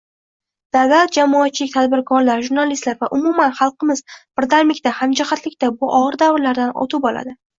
Davlat, 0.77 1.11
jamoatchilik, 1.17 1.71
tadbirkorlar, 1.73 2.41
jurnalistlar 2.47 2.97
va 3.03 3.09
umuman, 3.19 3.53
xalqimiz 3.61 4.01
birdamlikda, 4.41 4.95
hamjihatlikda 5.01 5.71
bu 5.83 5.91
ogʻir 6.01 6.19
davrlardan 6.25 6.75
oʻtib 6.85 7.07
oladi. 7.11 7.37